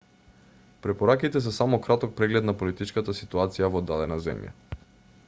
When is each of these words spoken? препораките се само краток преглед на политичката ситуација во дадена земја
препораките 0.85 1.41
се 1.47 1.53
само 1.57 1.79
краток 1.87 2.17
преглед 2.21 2.49
на 2.51 2.57
политичката 2.63 3.15
ситуација 3.21 3.71
во 3.77 3.83
дадена 3.93 4.19
земја 4.31 4.57